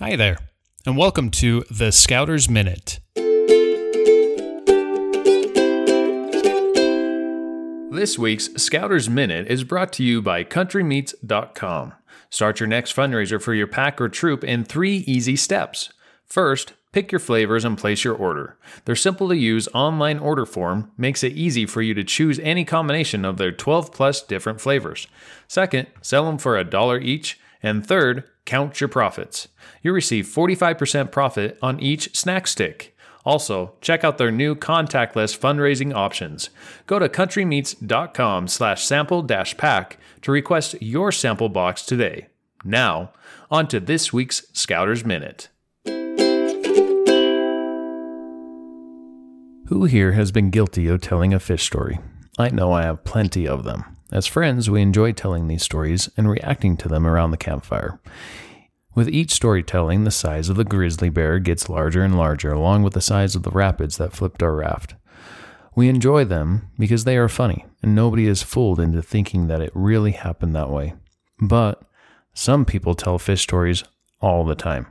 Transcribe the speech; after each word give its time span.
Hi 0.00 0.14
there, 0.14 0.38
and 0.86 0.96
welcome 0.96 1.28
to 1.32 1.64
the 1.72 1.90
Scouters 1.90 2.48
Minute. 2.48 3.00
This 7.90 8.16
week's 8.16 8.48
Scouters 8.62 9.10
Minute 9.10 9.48
is 9.48 9.64
brought 9.64 9.92
to 9.94 10.04
you 10.04 10.22
by 10.22 10.44
CountryMeats.com. 10.44 11.94
Start 12.30 12.60
your 12.60 12.68
next 12.68 12.94
fundraiser 12.94 13.42
for 13.42 13.54
your 13.54 13.66
pack 13.66 14.00
or 14.00 14.08
troop 14.08 14.44
in 14.44 14.62
three 14.62 14.98
easy 14.98 15.34
steps. 15.34 15.92
First, 16.24 16.74
pick 16.92 17.10
your 17.10 17.18
flavors 17.18 17.64
and 17.64 17.76
place 17.76 18.04
your 18.04 18.14
order. 18.14 18.56
Their 18.84 18.94
simple 18.94 19.28
to 19.30 19.36
use 19.36 19.66
online 19.74 20.20
order 20.20 20.46
form 20.46 20.92
makes 20.96 21.24
it 21.24 21.32
easy 21.32 21.66
for 21.66 21.82
you 21.82 21.92
to 21.94 22.04
choose 22.04 22.38
any 22.38 22.64
combination 22.64 23.24
of 23.24 23.36
their 23.36 23.50
12 23.50 23.92
plus 23.92 24.22
different 24.22 24.60
flavors. 24.60 25.08
Second, 25.48 25.88
sell 26.02 26.24
them 26.26 26.38
for 26.38 26.56
a 26.56 26.62
dollar 26.62 27.00
each. 27.00 27.40
And 27.62 27.86
third, 27.86 28.24
count 28.44 28.80
your 28.80 28.88
profits. 28.88 29.48
You'll 29.82 29.94
receive 29.94 30.26
45% 30.26 31.10
profit 31.10 31.58
on 31.62 31.80
each 31.80 32.16
snack 32.16 32.46
stick. 32.46 32.96
Also, 33.24 33.74
check 33.80 34.04
out 34.04 34.16
their 34.16 34.30
new 34.30 34.54
contactless 34.54 35.38
fundraising 35.38 35.92
options. 35.92 36.50
Go 36.86 36.98
to 36.98 37.08
countrymeats.com 37.08 38.48
slash 38.48 38.84
sample 38.84 39.22
dash 39.22 39.56
pack 39.56 39.98
to 40.22 40.32
request 40.32 40.80
your 40.80 41.12
sample 41.12 41.48
box 41.48 41.84
today. 41.84 42.28
Now, 42.64 43.12
on 43.50 43.68
to 43.68 43.80
this 43.80 44.12
week's 44.12 44.46
Scouters 44.52 45.04
Minute. 45.04 45.48
Who 49.66 49.84
here 49.84 50.12
has 50.12 50.32
been 50.32 50.48
guilty 50.48 50.88
of 50.88 51.02
telling 51.02 51.34
a 51.34 51.38
fish 51.38 51.66
story? 51.66 51.98
I 52.38 52.48
know 52.48 52.72
I 52.72 52.84
have 52.84 53.04
plenty 53.04 53.46
of 53.46 53.64
them. 53.64 53.97
As 54.10 54.26
friends, 54.26 54.70
we 54.70 54.80
enjoy 54.80 55.12
telling 55.12 55.48
these 55.48 55.62
stories 55.62 56.08
and 56.16 56.30
reacting 56.30 56.76
to 56.78 56.88
them 56.88 57.06
around 57.06 57.30
the 57.30 57.36
campfire. 57.36 58.00
With 58.94 59.08
each 59.08 59.32
storytelling, 59.32 60.04
the 60.04 60.10
size 60.10 60.48
of 60.48 60.56
the 60.56 60.64
grizzly 60.64 61.10
bear 61.10 61.38
gets 61.38 61.68
larger 61.68 62.02
and 62.02 62.16
larger, 62.16 62.50
along 62.50 62.82
with 62.82 62.94
the 62.94 63.00
size 63.00 63.36
of 63.36 63.42
the 63.42 63.50
rapids 63.50 63.98
that 63.98 64.12
flipped 64.12 64.42
our 64.42 64.54
raft. 64.54 64.94
We 65.76 65.88
enjoy 65.88 66.24
them 66.24 66.70
because 66.78 67.04
they 67.04 67.16
are 67.16 67.28
funny, 67.28 67.66
and 67.82 67.94
nobody 67.94 68.26
is 68.26 68.42
fooled 68.42 68.80
into 68.80 69.02
thinking 69.02 69.46
that 69.46 69.60
it 69.60 69.70
really 69.74 70.12
happened 70.12 70.54
that 70.56 70.70
way. 70.70 70.94
But 71.40 71.82
some 72.34 72.64
people 72.64 72.94
tell 72.94 73.18
fish 73.18 73.42
stories 73.42 73.84
all 74.20 74.44
the 74.44 74.56
time. 74.56 74.86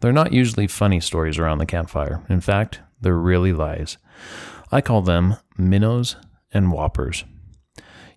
They're 0.00 0.12
not 0.12 0.32
usually 0.32 0.66
funny 0.66 1.00
stories 1.00 1.38
around 1.38 1.58
the 1.58 1.66
campfire. 1.66 2.24
In 2.28 2.40
fact, 2.40 2.80
they're 3.00 3.18
really 3.18 3.52
lies. 3.52 3.96
I 4.70 4.80
call 4.80 5.02
them 5.02 5.36
minnows 5.56 6.16
and 6.52 6.70
whoppers. 6.70 7.24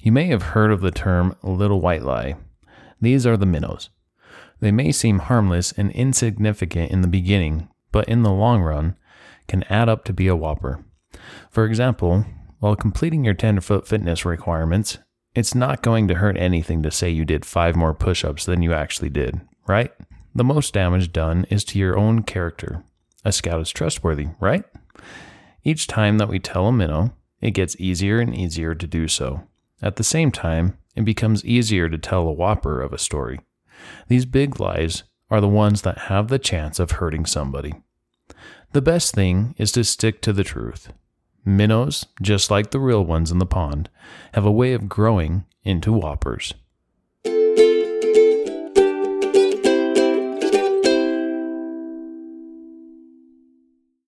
You 0.04 0.12
may 0.12 0.26
have 0.26 0.44
heard 0.44 0.70
of 0.70 0.82
the 0.82 0.92
term 0.92 1.34
little 1.42 1.80
white 1.80 2.04
lie. 2.04 2.36
These 3.00 3.26
are 3.26 3.38
the 3.38 3.46
minnows. 3.46 3.90
They 4.60 4.70
may 4.70 4.92
seem 4.92 5.20
harmless 5.20 5.72
and 5.72 5.92
insignificant 5.92 6.92
in 6.92 7.00
the 7.00 7.08
beginning, 7.08 7.70
but 7.94 8.10
in 8.10 8.22
the 8.22 8.34
long 8.34 8.62
run 8.62 8.98
can 9.48 9.64
add 9.70 9.88
up 9.88 10.04
to 10.04 10.14
be 10.14 10.28
a 10.28 10.36
whopper. 10.36 10.84
For 11.50 11.64
example, 11.64 12.26
while 12.60 12.76
completing 12.76 13.24
your 13.24 13.34
Tenderfoot 13.34 13.88
fitness 13.88 14.26
requirements, 14.26 14.98
it's 15.36 15.56
not 15.56 15.82
going 15.82 16.10
to 16.10 16.16
hurt 16.16 16.36
anything 16.36 16.84
to 16.84 16.92
say 16.92 17.10
you 17.10 17.24
did 17.24 17.46
five 17.46 17.78
more 17.78 17.94
push 17.94 18.26
ups 18.26 18.44
than 18.44 18.62
you 18.62 18.74
actually 18.74 19.10
did, 19.10 19.40
right? 19.68 19.94
The 20.36 20.44
most 20.44 20.74
damage 20.74 21.14
done 21.14 21.46
is 21.50 21.64
to 21.66 21.80
your 21.80 21.98
own 21.98 22.24
character. 22.24 22.84
A 23.24 23.32
scout 23.32 23.62
is 23.62 23.72
trustworthy, 23.72 24.28
right? 24.42 24.66
Each 25.64 25.88
time 25.88 26.18
that 26.18 26.28
we 26.28 26.40
tell 26.40 26.68
a 26.68 26.74
minnow, 26.74 27.14
it 27.40 27.52
gets 27.52 27.78
easier 27.80 28.20
and 28.20 28.36
easier 28.36 28.76
to 28.76 28.86
do 28.86 29.08
so. 29.08 29.48
At 29.82 29.98
the 29.98 30.04
same 30.04 30.32
time, 30.32 30.78
it 30.96 31.06
becomes 31.06 31.44
easier 31.46 31.90
to 31.90 31.98
tell 31.98 32.28
a 32.28 32.32
whopper 32.32 32.82
of 32.82 32.94
a 32.94 32.98
story. 32.98 33.40
These 34.08 34.26
big 34.26 34.60
lies 34.60 35.04
are 35.30 35.42
the 35.42 35.48
ones 35.48 35.82
that 35.82 35.98
have 36.10 36.28
the 36.28 36.40
chance 36.40 36.80
of 36.80 36.92
hurting 36.92 37.26
somebody. 37.26 37.74
The 38.72 38.82
best 38.82 39.14
thing 39.14 39.56
is 39.58 39.72
to 39.74 39.84
stick 39.84 40.22
to 40.22 40.34
the 40.34 40.44
truth. 40.44 40.94
Minnows, 41.46 42.06
just 42.22 42.50
like 42.50 42.72
the 42.72 42.80
real 42.80 43.04
ones 43.04 43.32
in 43.32 43.40
the 43.40 43.46
pond, 43.46 43.90
have 44.34 44.46
a 44.46 44.52
way 44.52 44.74
of 44.74 44.88
growing 44.88 45.46
into 45.64 45.92
whoppers. 45.92 46.54